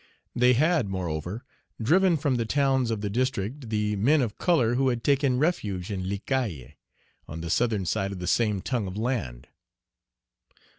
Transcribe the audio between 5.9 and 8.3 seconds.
in Les Cayes, on the southern side of the